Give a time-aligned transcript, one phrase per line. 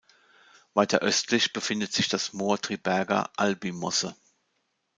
[0.73, 4.15] Weiter östlich befindet sich das Moor Triberga-Alby-mosse.